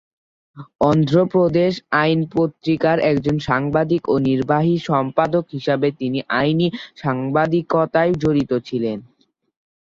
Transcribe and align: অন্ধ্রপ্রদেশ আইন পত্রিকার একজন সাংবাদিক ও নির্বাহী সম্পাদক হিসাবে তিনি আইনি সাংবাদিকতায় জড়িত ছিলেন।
অন্ধ্রপ্রদেশ 0.83 1.73
আইন 2.01 2.19
পত্রিকার 2.33 2.97
একজন 3.11 3.35
সাংবাদিক 3.47 4.03
ও 4.07 4.25
নির্বাহী 4.27 4.75
সম্পাদক 4.89 5.43
হিসাবে 5.55 5.87
তিনি 5.99 6.19
আইনি 6.39 6.67
সাংবাদিকতায় 6.97 8.11
জড়িত 8.23 8.51
ছিলেন। 8.67 8.97